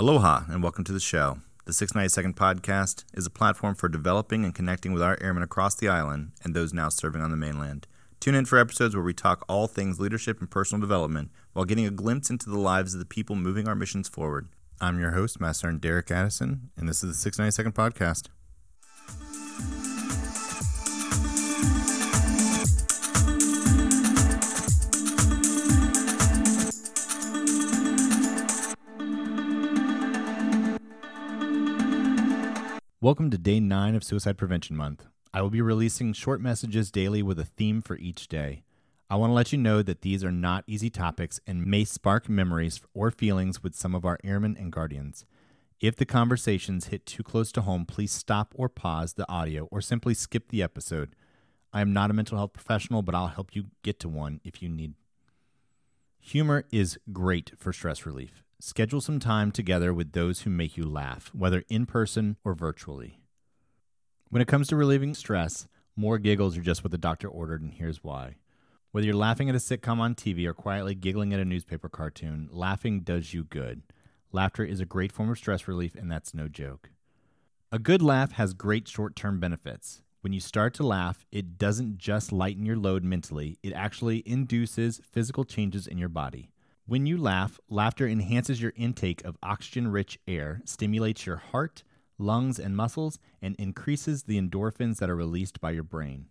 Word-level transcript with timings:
Aloha 0.00 0.44
and 0.48 0.62
welcome 0.62 0.82
to 0.84 0.94
the 0.94 0.98
show. 0.98 1.40
The 1.66 1.72
692nd 1.72 2.32
podcast 2.32 3.04
is 3.12 3.26
a 3.26 3.30
platform 3.30 3.74
for 3.74 3.86
developing 3.86 4.46
and 4.46 4.54
connecting 4.54 4.94
with 4.94 5.02
our 5.02 5.18
airmen 5.20 5.42
across 5.42 5.74
the 5.74 5.88
island 5.88 6.32
and 6.42 6.56
those 6.56 6.72
now 6.72 6.88
serving 6.88 7.20
on 7.20 7.30
the 7.30 7.36
mainland. 7.36 7.86
Tune 8.18 8.34
in 8.34 8.46
for 8.46 8.58
episodes 8.58 8.96
where 8.96 9.04
we 9.04 9.12
talk 9.12 9.44
all 9.46 9.66
things 9.66 10.00
leadership 10.00 10.40
and 10.40 10.50
personal 10.50 10.80
development 10.80 11.30
while 11.52 11.66
getting 11.66 11.84
a 11.84 11.90
glimpse 11.90 12.30
into 12.30 12.48
the 12.48 12.58
lives 12.58 12.94
of 12.94 12.98
the 12.98 13.04
people 13.04 13.36
moving 13.36 13.68
our 13.68 13.74
missions 13.74 14.08
forward. 14.08 14.48
I'm 14.80 14.98
your 14.98 15.10
host, 15.10 15.38
Master 15.38 15.64
Sergeant 15.66 15.82
Derek 15.82 16.10
Addison, 16.10 16.70
and 16.78 16.88
this 16.88 17.04
is 17.04 17.22
the 17.22 17.30
692nd 17.30 17.74
podcast. 17.74 18.28
Welcome 33.02 33.30
to 33.30 33.38
day 33.38 33.60
nine 33.60 33.94
of 33.94 34.04
Suicide 34.04 34.36
Prevention 34.36 34.76
Month. 34.76 35.06
I 35.32 35.40
will 35.40 35.48
be 35.48 35.62
releasing 35.62 36.12
short 36.12 36.38
messages 36.38 36.90
daily 36.90 37.22
with 37.22 37.38
a 37.38 37.46
theme 37.46 37.80
for 37.80 37.96
each 37.96 38.28
day. 38.28 38.62
I 39.08 39.16
want 39.16 39.30
to 39.30 39.34
let 39.34 39.52
you 39.52 39.56
know 39.56 39.80
that 39.80 40.02
these 40.02 40.22
are 40.22 40.30
not 40.30 40.64
easy 40.66 40.90
topics 40.90 41.40
and 41.46 41.64
may 41.64 41.84
spark 41.84 42.28
memories 42.28 42.82
or 42.92 43.10
feelings 43.10 43.62
with 43.62 43.74
some 43.74 43.94
of 43.94 44.04
our 44.04 44.18
airmen 44.22 44.54
and 44.54 44.70
guardians. 44.70 45.24
If 45.80 45.96
the 45.96 46.04
conversations 46.04 46.88
hit 46.88 47.06
too 47.06 47.22
close 47.22 47.50
to 47.52 47.62
home, 47.62 47.86
please 47.86 48.12
stop 48.12 48.52
or 48.54 48.68
pause 48.68 49.14
the 49.14 49.26
audio 49.32 49.64
or 49.70 49.80
simply 49.80 50.12
skip 50.12 50.50
the 50.50 50.62
episode. 50.62 51.16
I 51.72 51.80
am 51.80 51.94
not 51.94 52.10
a 52.10 52.12
mental 52.12 52.36
health 52.36 52.52
professional, 52.52 53.00
but 53.00 53.14
I'll 53.14 53.28
help 53.28 53.56
you 53.56 53.68
get 53.82 53.98
to 54.00 54.10
one 54.10 54.42
if 54.44 54.60
you 54.60 54.68
need. 54.68 54.92
Humor 56.18 56.64
is 56.70 56.98
great 57.14 57.52
for 57.56 57.72
stress 57.72 58.04
relief. 58.04 58.42
Schedule 58.62 59.00
some 59.00 59.18
time 59.18 59.52
together 59.52 59.94
with 59.94 60.12
those 60.12 60.42
who 60.42 60.50
make 60.50 60.76
you 60.76 60.84
laugh, 60.84 61.30
whether 61.32 61.64
in 61.70 61.86
person 61.86 62.36
or 62.44 62.52
virtually. 62.52 63.18
When 64.28 64.42
it 64.42 64.48
comes 64.48 64.68
to 64.68 64.76
relieving 64.76 65.14
stress, 65.14 65.66
more 65.96 66.18
giggles 66.18 66.58
are 66.58 66.60
just 66.62 66.84
what 66.84 66.90
the 66.90 66.98
doctor 66.98 67.26
ordered, 67.26 67.62
and 67.62 67.72
here's 67.72 68.04
why. 68.04 68.36
Whether 68.92 69.06
you're 69.06 69.16
laughing 69.16 69.48
at 69.48 69.54
a 69.54 69.58
sitcom 69.58 69.98
on 69.98 70.14
TV 70.14 70.44
or 70.44 70.52
quietly 70.52 70.94
giggling 70.94 71.32
at 71.32 71.40
a 71.40 71.44
newspaper 71.46 71.88
cartoon, 71.88 72.50
laughing 72.52 73.00
does 73.00 73.32
you 73.32 73.44
good. 73.44 73.80
Laughter 74.30 74.62
is 74.62 74.78
a 74.78 74.84
great 74.84 75.10
form 75.10 75.30
of 75.30 75.38
stress 75.38 75.66
relief, 75.66 75.94
and 75.94 76.12
that's 76.12 76.34
no 76.34 76.46
joke. 76.46 76.90
A 77.72 77.78
good 77.78 78.02
laugh 78.02 78.32
has 78.32 78.52
great 78.52 78.86
short 78.86 79.16
term 79.16 79.40
benefits. 79.40 80.02
When 80.20 80.34
you 80.34 80.40
start 80.40 80.74
to 80.74 80.86
laugh, 80.86 81.24
it 81.32 81.56
doesn't 81.56 81.96
just 81.96 82.30
lighten 82.30 82.66
your 82.66 82.76
load 82.76 83.04
mentally, 83.04 83.56
it 83.62 83.72
actually 83.72 84.22
induces 84.26 85.00
physical 85.10 85.46
changes 85.46 85.86
in 85.86 85.96
your 85.96 86.10
body. 86.10 86.50
When 86.90 87.06
you 87.06 87.18
laugh, 87.18 87.60
laughter 87.68 88.04
enhances 88.08 88.60
your 88.60 88.72
intake 88.74 89.24
of 89.24 89.36
oxygen 89.44 89.92
rich 89.92 90.18
air, 90.26 90.60
stimulates 90.64 91.24
your 91.24 91.36
heart, 91.36 91.84
lungs, 92.18 92.58
and 92.58 92.76
muscles, 92.76 93.20
and 93.40 93.54
increases 93.60 94.24
the 94.24 94.40
endorphins 94.40 94.96
that 94.96 95.08
are 95.08 95.14
released 95.14 95.60
by 95.60 95.70
your 95.70 95.84
brain. 95.84 96.26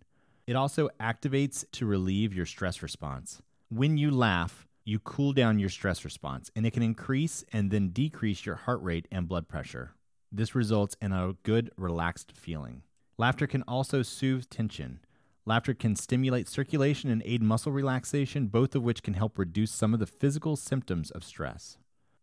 It 0.46 0.56
also 0.56 0.90
activates 1.00 1.64
to 1.72 1.86
relieve 1.86 2.34
your 2.34 2.44
stress 2.44 2.82
response. 2.82 3.40
When 3.70 3.96
you 3.96 4.10
laugh, 4.10 4.66
you 4.84 4.98
cool 4.98 5.32
down 5.32 5.58
your 5.58 5.70
stress 5.70 6.04
response, 6.04 6.50
and 6.54 6.66
it 6.66 6.72
can 6.72 6.82
increase 6.82 7.42
and 7.54 7.70
then 7.70 7.88
decrease 7.88 8.44
your 8.44 8.56
heart 8.56 8.82
rate 8.82 9.08
and 9.10 9.26
blood 9.26 9.48
pressure. 9.48 9.94
This 10.30 10.54
results 10.54 10.94
in 11.00 11.12
a 11.12 11.36
good, 11.42 11.70
relaxed 11.78 12.32
feeling. 12.36 12.82
Laughter 13.16 13.46
can 13.46 13.62
also 13.62 14.02
soothe 14.02 14.50
tension. 14.50 15.00
Laughter 15.46 15.74
can 15.74 15.96
stimulate 15.96 16.48
circulation 16.48 17.10
and 17.10 17.22
aid 17.24 17.42
muscle 17.42 17.72
relaxation, 17.72 18.46
both 18.46 18.74
of 18.74 18.82
which 18.82 19.02
can 19.02 19.14
help 19.14 19.38
reduce 19.38 19.70
some 19.70 19.94
of 19.94 20.00
the 20.00 20.06
physical 20.06 20.56
symptoms 20.56 21.10
of 21.10 21.24
stress. 21.24 21.78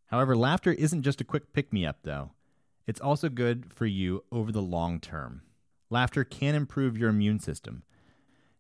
However, 0.08 0.36
laughter 0.36 0.72
isn't 0.72 1.02
just 1.02 1.22
a 1.22 1.26
quick 1.26 1.52
pick 1.52 1.74
me 1.74 1.86
up, 1.86 2.00
though. 2.04 2.32
It's 2.86 3.02
also 3.02 3.28
good 3.28 3.74
for 3.74 3.86
you 3.86 4.24
over 4.32 4.52
the 4.52 4.62
long 4.62 5.00
term. 5.00 5.42
Laughter 5.90 6.24
can 6.24 6.56
improve 6.56 6.98
your 6.98 7.10
immune 7.10 7.40
system. 7.40 7.84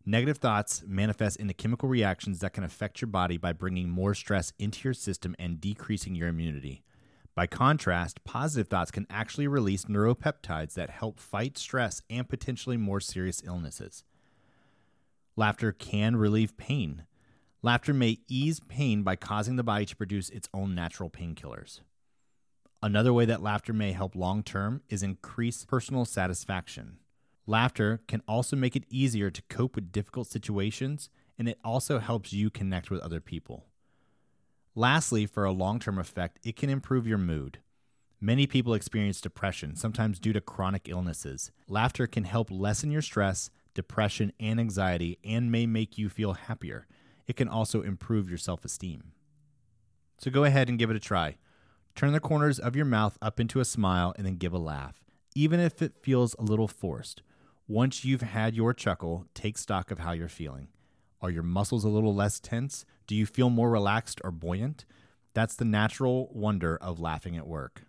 Negative 0.05 0.37
thoughts 0.37 0.83
manifest 0.87 1.37
into 1.37 1.53
chemical 1.53 1.89
reactions 1.89 2.39
that 2.39 2.53
can 2.53 2.63
affect 2.63 3.01
your 3.01 3.09
body 3.09 3.37
by 3.37 3.53
bringing 3.53 3.89
more 3.89 4.13
stress 4.13 4.53
into 4.57 4.85
your 4.85 4.93
system 4.93 5.35
and 5.37 5.59
decreasing 5.61 6.15
your 6.15 6.29
immunity. 6.29 6.83
By 7.35 7.45
contrast, 7.45 8.23
positive 8.23 8.67
thoughts 8.67 8.89
can 8.89 9.05
actually 9.09 9.47
release 9.47 9.85
neuropeptides 9.85 10.73
that 10.73 10.89
help 10.89 11.19
fight 11.19 11.57
stress 11.57 12.01
and 12.09 12.27
potentially 12.27 12.77
more 12.77 12.99
serious 12.99 13.43
illnesses. 13.45 14.03
Laughter 15.37 15.71
can 15.71 16.15
relieve 16.15 16.57
pain. 16.57 17.03
Laughter 17.61 17.93
may 17.93 18.17
ease 18.27 18.59
pain 18.59 19.03
by 19.03 19.15
causing 19.15 19.55
the 19.55 19.63
body 19.63 19.85
to 19.85 19.95
produce 19.95 20.29
its 20.31 20.49
own 20.51 20.73
natural 20.73 21.11
painkillers. 21.11 21.81
Another 22.81 23.13
way 23.13 23.25
that 23.25 23.43
laughter 23.43 23.71
may 23.71 23.91
help 23.91 24.15
long 24.15 24.41
term 24.41 24.81
is 24.89 25.03
increase 25.03 25.63
personal 25.63 26.05
satisfaction. 26.05 26.97
Laughter 27.45 28.01
can 28.07 28.23
also 28.27 28.55
make 28.55 28.75
it 28.75 28.85
easier 28.89 29.29
to 29.29 29.43
cope 29.43 29.75
with 29.75 29.91
difficult 29.91 30.27
situations, 30.27 31.09
and 31.37 31.47
it 31.47 31.59
also 31.63 31.99
helps 31.99 32.33
you 32.33 32.49
connect 32.49 32.89
with 32.89 33.01
other 33.01 33.19
people. 33.19 33.65
Lastly, 34.73 35.27
for 35.27 35.45
a 35.45 35.51
long 35.51 35.79
term 35.79 35.99
effect, 35.99 36.39
it 36.43 36.55
can 36.55 36.69
improve 36.71 37.07
your 37.07 37.19
mood. 37.19 37.59
Many 38.19 38.47
people 38.47 38.73
experience 38.73 39.21
depression, 39.21 39.75
sometimes 39.75 40.19
due 40.19 40.33
to 40.33 40.41
chronic 40.41 40.89
illnesses. 40.89 41.51
Laughter 41.67 42.07
can 42.07 42.23
help 42.23 42.49
lessen 42.49 42.89
your 42.89 43.03
stress 43.03 43.51
depression, 43.77 44.33
and 44.39 44.59
anxiety, 44.59 45.19
and 45.23 45.49
may 45.51 45.65
make 45.65 45.97
you 45.97 46.09
feel 46.09 46.33
happier. 46.33 46.87
It 47.27 47.35
can 47.35 47.47
also 47.47 47.83
improve 47.83 48.27
your 48.27 48.39
self 48.39 48.65
esteem. 48.65 49.13
So 50.17 50.31
go 50.31 50.43
ahead 50.43 50.67
and 50.67 50.79
give 50.79 50.89
it 50.89 50.95
a 50.97 50.99
try. 50.99 51.37
Turn 51.95 52.11
the 52.11 52.19
corners 52.19 52.57
of 52.57 52.75
your 52.75 52.85
mouth 52.85 53.17
up 53.21 53.39
into 53.39 53.59
a 53.59 53.65
smile 53.65 54.13
and 54.17 54.25
then 54.25 54.35
give 54.37 54.51
a 54.51 54.57
laugh, 54.57 55.03
even 55.35 55.59
if 55.59 55.81
it 55.81 56.01
feels 56.01 56.35
a 56.39 56.43
little 56.43 56.67
forced. 56.67 57.21
Once 57.67 58.03
you've 58.03 58.21
had 58.21 58.55
your 58.55 58.73
chuckle, 58.73 59.25
take 59.35 59.57
stock 59.57 59.91
of 59.91 59.99
how 59.99 60.11
you're 60.11 60.27
feeling. 60.27 60.69
Are 61.21 61.29
your 61.29 61.43
muscles 61.43 61.83
a 61.83 61.89
little 61.89 62.15
less 62.15 62.39
tense? 62.39 62.83
Do 63.05 63.15
you 63.15 63.25
feel 63.25 63.51
more 63.51 63.69
relaxed 63.69 64.19
or 64.23 64.31
buoyant? 64.31 64.85
That's 65.33 65.55
the 65.55 65.65
natural 65.65 66.29
wonder 66.33 66.77
of 66.77 66.99
laughing 66.99 67.37
at 67.37 67.47
work. 67.47 67.83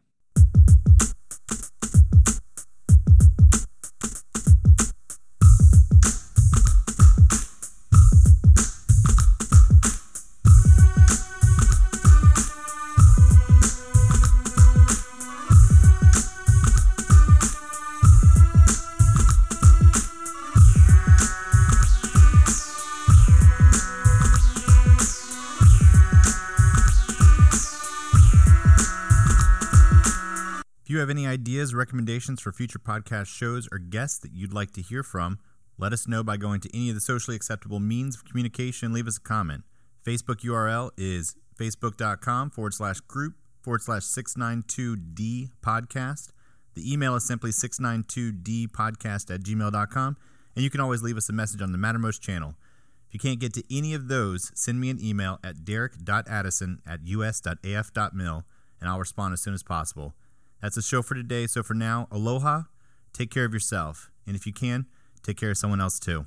You 30.99 31.01
have 31.01 31.11
any 31.11 31.29
ideas, 31.29 31.77
recommendations 31.77 32.41
for 32.41 32.51
future 32.51 32.81
podcast 32.81 33.27
shows, 33.27 33.69
or 33.71 33.79
guests 33.79 34.19
that 34.19 34.33
you'd 34.33 34.53
like 34.53 34.73
to 34.73 34.83
hear 34.83 35.05
from, 35.05 35.39
let 35.79 35.93
us 35.93 36.09
know 36.09 36.25
by 36.25 36.37
going 36.37 36.61
to 36.61 36.77
any 36.77 36.89
of 36.89 36.97
the 36.97 37.01
socially 37.01 37.37
acceptable 37.37 37.79
means 37.79 38.17
of 38.17 38.25
communication. 38.25 38.93
Leave 38.93 39.07
us 39.07 39.17
a 39.17 39.21
comment. 39.21 39.63
Facebook 40.05 40.41
URL 40.41 40.91
is 40.97 41.37
facebook.com 41.57 42.51
forward 42.51 42.75
slash 42.75 42.99
group 43.03 43.35
forward 43.61 43.81
slash 43.81 44.03
692D 44.03 45.51
podcast. 45.63 46.31
The 46.75 46.93
email 46.93 47.15
is 47.15 47.25
simply 47.25 47.53
692D 47.53 48.67
podcast 48.73 49.33
at 49.33 49.43
gmail.com. 49.43 50.17
And 50.57 50.65
you 50.65 50.71
can 50.71 50.81
always 50.81 51.05
leave 51.05 51.17
us 51.17 51.29
a 51.29 51.33
message 51.33 51.63
on 51.63 51.71
the 51.71 51.79
Mattermost 51.79 52.21
channel. 52.21 52.57
If 53.07 53.15
you 53.15 53.21
can't 53.21 53.39
get 53.39 53.55
to 53.55 53.63
any 53.71 53.95
of 53.95 54.09
those, 54.09 54.51
send 54.57 54.81
me 54.81 54.91
an 54.91 54.99
email 55.01 55.39
at 55.45 55.65
derek.addison 55.65 56.83
at 56.85 57.03
us.af.mil 57.03 58.45
and 58.81 58.91
I'll 58.91 58.99
respond 58.99 59.33
as 59.33 59.41
soon 59.41 59.55
as 59.55 59.63
possible. 59.63 60.15
That's 60.61 60.77
the 60.77 60.83
show 60.83 61.03
for 61.03 61.15
today. 61.15 61.47
So 61.47 61.63
for 61.63 61.75
now, 61.75 62.09
aloha, 62.11 62.63
take 63.13 63.31
care 63.31 63.45
of 63.45 63.53
yourself. 63.53 64.11
And 64.27 64.35
if 64.37 64.47
you 64.47 64.53
can, 64.53 64.87
take 65.23 65.37
care 65.37 65.51
of 65.51 65.59
someone 65.59 65.81
else 65.81 65.99
too. 65.99 66.27